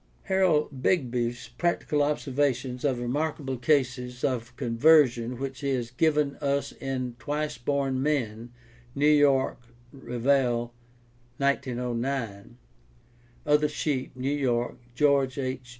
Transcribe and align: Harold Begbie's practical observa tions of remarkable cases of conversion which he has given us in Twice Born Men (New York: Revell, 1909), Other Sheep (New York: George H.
Harold 0.23 0.81
Begbie's 0.81 1.47
practical 1.59 1.99
observa 1.99 2.55
tions 2.55 2.83
of 2.83 2.99
remarkable 2.99 3.55
cases 3.55 4.23
of 4.23 4.55
conversion 4.57 5.37
which 5.37 5.59
he 5.59 5.69
has 5.75 5.91
given 5.91 6.37
us 6.37 6.71
in 6.79 7.15
Twice 7.19 7.59
Born 7.59 8.01
Men 8.01 8.51
(New 8.95 9.05
York: 9.05 9.61
Revell, 9.93 10.73
1909), 11.37 12.57
Other 13.45 13.69
Sheep 13.69 14.15
(New 14.15 14.33
York: 14.33 14.79
George 14.95 15.37
H. 15.37 15.69